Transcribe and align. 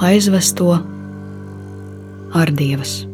aizvesto 0.00 0.76
ar 2.36 2.52
dievas. 2.52 3.06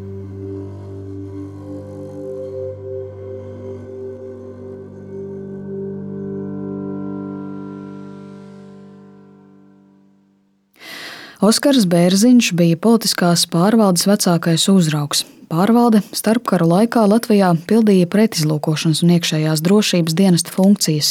Oskars 11.43 11.89
Bērziņš 11.91 12.53
bija 12.55 12.79
politiskās 12.79 13.49
pārvaldes 13.51 14.07
vecākais 14.07 14.69
uzraugs. 14.71 15.25
Pārvalde 15.53 16.01
starpkara 16.17 16.65
laikā 16.65 17.03
Latvijā 17.05 17.51
pildīja 17.69 18.09
pretizlūkošanas 18.09 19.03
un 19.05 19.11
iekšējās 19.19 19.61
drošības 19.61 20.15
dienesta 20.17 20.55
funkcijas. 20.55 21.11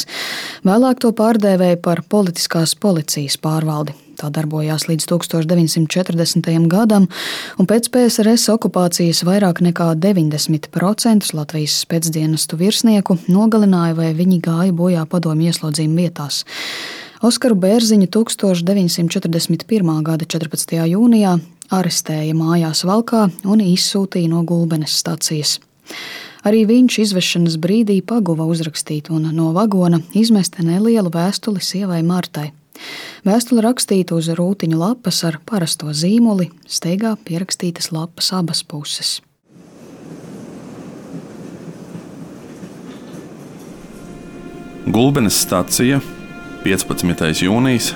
Vēlāk 0.66 0.98
to 1.04 1.12
pārdēvēja 1.14 1.78
par 1.84 2.02
politiskās 2.10 2.72
policijas 2.74 3.36
pārvaldi. 3.38 3.94
Tā 4.18 4.32
darbojās 4.34 4.88
līdz 4.88 5.06
1940. 5.12 6.50
gadam, 6.72 7.06
un 7.54 7.70
pēc 7.70 7.86
PSRS 7.94 8.50
okupācijas 8.56 9.22
vairāk 9.30 9.62
nekā 9.62 9.92
90% 10.02 11.30
Latvijas 11.38 11.78
pēcdienestu 11.86 12.58
virsnieku 12.58 13.20
nogalināja 13.30 13.94
vai 14.02 14.10
viņi 14.10 14.42
gāja 14.42 14.74
bojā 14.74 15.06
padomju 15.06 15.54
ieslodzījuma 15.54 16.02
vietās. 16.02 16.42
Oskaru 17.22 17.54
Bērziņu 17.62 18.10
1941. 18.10 19.98
gada 20.02 20.26
14. 20.26 20.80
jūnijā 20.90 21.38
arestēja 21.72 22.34
mājās 22.36 22.84
Valkā 22.88 23.28
un 23.48 23.64
izsūtīja 23.64 24.28
no 24.32 24.42
Gulbenes 24.48 24.98
stacijas. 25.00 25.58
Arī 26.46 26.64
viņš 26.66 26.98
izvešanas 27.04 27.56
brīdī 27.62 28.00
paguva 28.02 28.44
uzrakstīt 28.50 29.10
un 29.14 29.28
no 29.34 29.52
vagona 29.54 30.00
izmest 30.18 30.58
nelielu 30.58 31.10
vēstuli 31.14 31.62
sievai 31.62 32.02
Martai. 32.02 32.50
Vēstule 33.22 33.62
rakstīta 33.62 34.16
uz 34.18 34.26
rūtiņu 34.34 34.78
lapas 34.78 35.22
ar 35.28 35.38
parasto 35.46 35.92
zīmoli, 35.94 36.50
steigā 36.66 37.14
pierakstītas 37.28 37.92
lapas 37.94 38.32
abas 38.34 38.64
puses. 38.66 39.20
Gulbenes 44.92 45.38
stacija 45.38 46.00
15. 46.64 47.46
jūnijas 47.46 47.94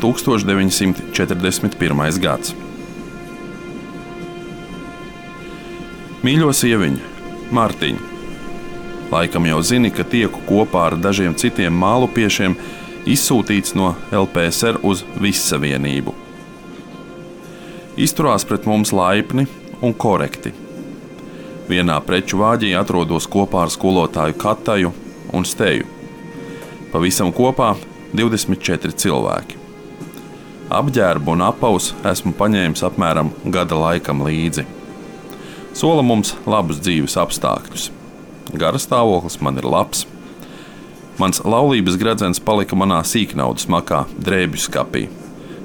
1941. 0.00 2.20
gads. 2.22 2.67
Mīļo 6.18 6.48
sieviņu, 6.50 6.98
Mārtiņu, 7.54 8.06
laikam 9.12 9.44
jau 9.46 9.60
zini, 9.62 9.92
ka 9.94 10.02
tieku 10.02 10.40
kopā 10.48 10.88
ar 10.88 10.96
dažiem 10.98 11.36
citiem 11.38 11.76
mālupiešiem 11.78 12.56
izsūtīts 13.06 13.76
no 13.78 13.92
LPSR 14.10 14.80
uz 14.82 15.04
Vissavienību. 15.22 16.10
Izturās 18.02 18.42
pret 18.50 18.66
mums 18.66 18.90
laipni 18.90 19.46
un 19.78 19.94
korekti. 19.94 20.50
Vienā 21.70 22.00
preču 22.02 22.40
vāģī 22.42 22.72
atrodos 22.80 23.28
kopā 23.30 23.68
ar 23.68 23.70
skolotāju 23.70 24.34
Kataju 24.42 24.90
un 25.30 25.46
Steju. 25.46 25.86
Pavisam 26.90 27.30
kopā 27.30 27.76
24 28.10 28.90
cilvēki. 29.04 29.62
Apģērbu 30.74 31.36
un 31.36 31.46
apaus 31.46 31.92
esmu 32.10 32.34
paņēmis 32.42 32.82
apmēram 32.90 33.30
gada 33.54 33.78
laikam 33.78 34.26
līdzi. 34.26 34.66
Sola 35.78 36.02
mums 36.02 36.32
labus 36.42 36.80
dzīves 36.82 37.14
apstākļus. 37.22 37.84
Gara 38.58 38.80
stāvoklis 38.82 39.36
man 39.38 39.60
ir 39.60 39.66
labs. 39.68 40.00
Mans 41.22 41.38
laulības 41.46 41.94
gredzens 42.00 42.40
palika 42.42 42.74
manā 42.74 42.98
sīknaudas 43.06 43.68
makā, 43.70 44.00
drēbju 44.18 44.62
skapī. 44.64 45.04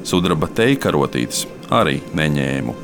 Sudraba 0.06 0.52
teikarotītes 0.53 1.47
arī 1.73 1.95
neņēmu. 2.14 2.75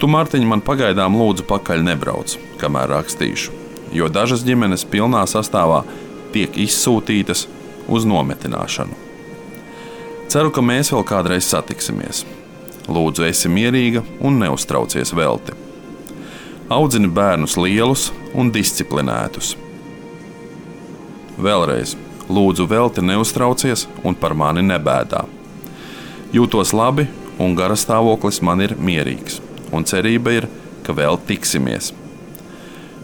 Tu, 0.00 0.08
Mārtiņ, 0.08 0.44
man 0.50 0.60
pagaidām 0.64 1.16
lūdzu 1.16 1.46
pakaļ 1.48 1.86
nebrauc, 1.86 2.34
kamēr 2.60 2.92
rakstīšu, 2.92 3.56
jo 3.96 4.08
dažas 4.12 4.44
ģimenes 4.44 4.84
pilnā 4.84 5.22
sastāvā 5.28 5.80
tiek 6.34 6.60
izsūtītas 6.60 7.46
uz 7.88 8.04
nometināšanu. 8.08 9.00
Ceru, 10.28 10.52
ka 10.52 10.60
mēs 10.60 10.92
vēl 10.92 11.08
kādreiz 11.08 11.48
satiksimies. 11.48 12.26
Lūdzu, 12.90 13.22
esi 13.28 13.50
mierīga 13.50 14.02
un 14.18 14.40
neuztraucies 14.42 15.12
velti. 15.14 15.54
Audzini 16.70 17.10
bērnus 17.10 17.54
lielus 17.58 18.08
un 18.34 18.50
disciplinētus. 18.54 19.54
Vēlreiz, 21.40 21.94
lūdzu, 22.26 22.66
velti 22.70 23.04
neuztraucies 23.06 23.86
un 24.04 24.18
par 24.18 24.34
mani 24.34 24.64
nebēdā. 24.66 25.22
Jūtos 26.34 26.74
labi 26.74 27.06
un 27.38 27.54
gara 27.58 27.78
stāvoklis 27.78 28.42
man 28.42 28.62
ir 28.66 28.74
mierīgs, 28.78 29.38
un 29.72 29.86
cerība 29.86 30.34
ir, 30.40 30.50
ka 30.82 30.94
vēl 30.96 31.18
tiksimies. 31.28 31.92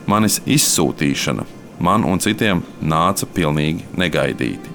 Manis 0.07 0.41
izsūtīšana 0.47 1.47
man 1.79 2.05
un 2.07 2.21
citiem 2.23 2.63
nāca 2.83 3.27
pilnīgi 3.27 3.87
negaidīti. 3.99 4.75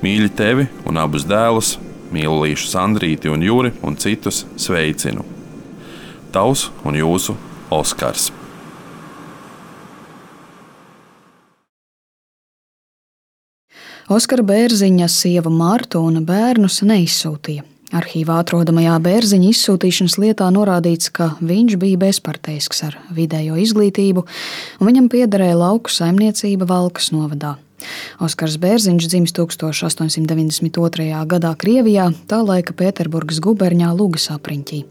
Mīļi 0.00 0.30
tevi 0.36 0.66
un 0.88 0.98
abus 1.00 1.26
dēlus, 1.28 1.76
mīlu 2.14 2.42
līšu 2.44 2.68
Sandrīti 2.72 3.30
un 3.32 3.44
Jūri 3.46 3.72
un 3.86 3.96
citus 4.00 4.44
sveicinu. 4.60 5.24
Tavs 6.34 6.68
un 6.84 6.98
jūsu 6.98 7.34
Oskars! 7.74 8.30
Oskara 14.10 14.42
Bērziņa 14.42 15.06
sieva 15.06 15.52
Mārta 15.54 16.00
un 16.02 16.24
bērnus 16.26 16.80
neizsūtīja. 16.82 17.62
Arhīvā 17.94 18.40
atrodamajā 18.42 18.96
bērziņa 19.02 19.48
izsūtīšanas 19.50 20.16
lietā 20.22 20.48
norādīts, 20.54 21.12
ka 21.14 21.32
viņš 21.38 21.76
bija 21.78 21.98
bezparteisks 21.98 22.84
ar 22.86 22.98
vidējo 23.14 23.54
izglītību, 23.62 24.26
un 24.78 24.90
viņam 24.90 25.08
piederēja 25.10 25.58
lauku 25.58 25.94
saimniecība 25.94 26.66
Valkas 26.70 27.10
novadā. 27.14 27.56
Oskars 28.20 28.58
Bērziņš 28.60 29.08
dzimis 29.10 29.34
1892. 29.36 31.08
gadā 31.30 31.54
Krievijā, 31.60 32.10
tā 32.30 32.40
laika 32.44 32.76
Pēterburgas 32.76 33.40
guberņā 33.44 33.90
Lūgas 33.96 34.30
apriņķī. 34.36 34.84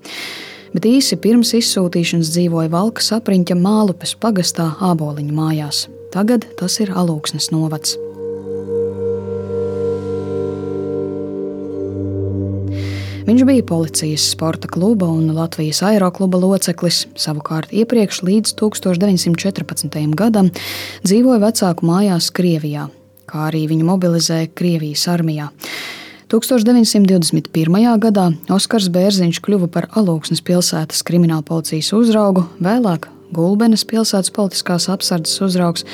Bet 0.74 0.86
īsi 0.86 1.18
pirms 1.22 1.56
izsūtīšanas 1.58 2.34
dzīvoja 2.36 2.70
Valkas 2.74 3.10
apriņķa 3.18 3.58
Mālupes 3.58 4.14
pagastā 4.22 4.72
Āboliņu 4.92 5.34
mājās. 5.34 5.88
Tagad 6.14 6.46
tas 6.58 6.78
ir 6.82 6.94
Alūksnes 6.98 7.52
novads. 7.54 7.98
Viņš 13.30 13.44
bija 13.46 13.62
policijas 13.62 14.24
sporta 14.32 14.66
kluba 14.68 15.06
un 15.06 15.28
Latvijas 15.38 15.84
aerokluba 15.86 16.40
loceklis. 16.42 17.04
Savukārt 17.14 17.70
iepriekš 17.70 18.24
līdz 18.26 18.56
1914. 18.58 19.98
gadam 20.18 20.48
dzīvoja 21.04 21.38
vecāku 21.44 21.86
mājās 21.86 22.32
Krievijā, 22.34 22.88
kā 23.30 23.44
arī 23.52 23.68
viņu 23.70 23.86
mobilizēja 23.86 24.48
Krievijas 24.58 25.04
armijā. 25.14 25.52
1921. 26.34 27.78
gadā 28.02 28.26
Oskars 28.50 28.90
Bērziņš 28.98 29.42
kļuva 29.46 29.70
par 29.78 29.92
Alūksnes 29.94 30.42
pilsētas 30.50 31.06
krimināla 31.06 31.46
policijas 31.46 31.92
uzraugu, 31.94 32.48
vēlāk 32.58 33.12
Gulbenes 33.30 33.86
pilsētas 33.86 34.34
politiskās 34.34 34.90
apsardzes 34.90 35.38
uzraugs, 35.46 35.86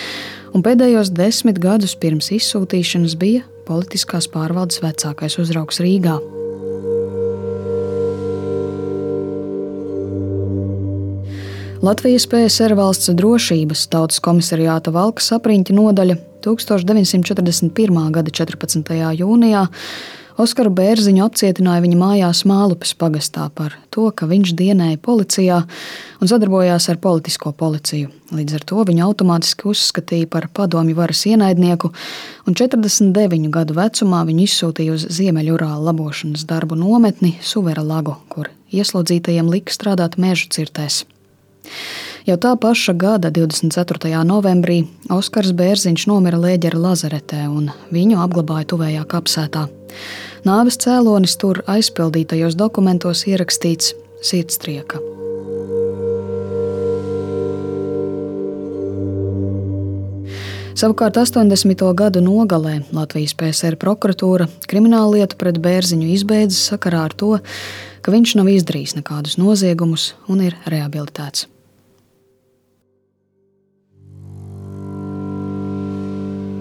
un 0.56 0.64
pēdējos 0.64 1.12
desmit 1.12 1.60
gadus 1.60 2.00
pirms 2.00 2.32
izsūtīšanas 2.40 3.20
bija 3.20 3.44
politiskās 3.68 4.32
pārvaldes 4.32 4.80
vecākais 4.88 5.36
uzraugs 5.44 5.84
Rīgā. 5.84 6.16
Latvijas 11.82 12.24
PSR 12.28 12.74
valsts 12.78 13.10
drošības 13.12 13.88
tautas 13.92 14.22
komisariāta 14.24 14.94
Valkas 14.96 15.28
apriņķa 15.36 15.74
nodaļa 15.76 16.16
1941. 16.46 18.12
gada 18.16 18.32
14. 18.32 18.94
jūnijā 19.20 19.66
Oskaru 20.36 20.72
Bērziņu 20.76 21.24
apcietināja 21.24 21.84
viņa 21.84 21.98
mājās 22.00 22.42
Mālupes 22.48 22.92
pagastā 23.00 23.46
par 23.56 23.78
to, 23.96 24.10
ka 24.12 24.28
viņš 24.28 24.52
dienēja 24.60 25.00
policijā 25.04 25.62
un 26.20 26.32
sadarbojās 26.32 26.90
ar 26.92 27.00
politisko 27.00 27.54
policiju. 27.56 28.12
Līdz 28.36 28.58
ar 28.60 28.68
to 28.68 28.84
viņu 28.90 29.06
automātiski 29.08 29.70
uzskatīja 29.72 30.28
par 30.32 30.50
padomju 30.52 30.96
varas 31.00 31.24
ienaidnieku, 31.32 31.94
un 32.48 32.60
49 32.60 33.48
gadu 33.56 33.80
vecumā 33.80 34.26
viņu 34.28 34.48
izsūtīja 34.50 35.00
uz 35.00 35.08
Ziemeļurāla 35.20 35.88
labošanas 35.88 36.44
darbu 36.52 36.76
nometni 36.84 37.38
Suvera 37.40 37.84
lagu, 37.84 38.20
kur 38.28 38.52
ieslodzītajiem 38.76 39.52
lika 39.56 39.72
strādāt 39.72 40.20
meža 40.20 40.52
cirtēs. 40.52 41.06
Jau 42.26 42.38
tā 42.42 42.56
paša 42.58 42.96
gada 42.98 43.30
24. 43.30 44.10
novembrī 44.26 44.80
Oskars 45.14 45.52
Bērziņš 45.54 46.08
nomira 46.10 46.40
Lēģera 46.42 46.80
lazaretē 46.88 47.44
un 47.52 47.70
viņu 47.94 48.18
apglabāja 48.24 48.72
tuvējā 48.74 49.04
kapsētā. 49.12 49.68
Nāves 50.46 50.80
cēlonis 50.82 51.38
tur 51.42 51.62
aizpildītajos 51.70 52.58
dokumentos 52.58 53.28
ierakstīts 53.30 53.94
sirdstrieka. 54.26 55.02
Savukārt 60.76 61.16
80. 61.16 61.86
gadu 61.96 62.20
nogalē 62.20 62.82
Latvijas 62.92 63.32
PSR 63.40 63.78
prokuratūra 63.80 64.50
kriminālu 64.68 65.22
lietu 65.22 65.38
pret 65.40 65.62
Bērziņu 65.64 66.10
izbeidzas 66.18 66.66
sakarā 66.74 67.06
ar 67.08 67.16
to, 67.16 67.38
ka 68.04 68.12
viņš 68.12 68.36
nav 68.42 68.52
izdarījis 68.52 68.98
nekādus 68.98 69.40
noziegumus 69.40 70.12
un 70.28 70.44
ir 70.50 70.58
rehabilitēts. 70.68 71.48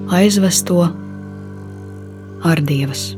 Aizvesto 0.09 0.93
ar 2.43 2.61
dievas. 2.63 3.17